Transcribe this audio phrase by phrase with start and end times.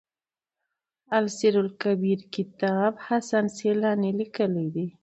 [1.17, 4.85] السير لکبير کتاب حسن سيلاني ليکی دی.